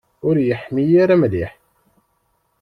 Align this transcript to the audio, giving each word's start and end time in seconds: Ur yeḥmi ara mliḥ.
Ur 0.27 0.35
yeḥmi 0.47 0.85
ara 1.03 1.15
mliḥ. 1.21 1.51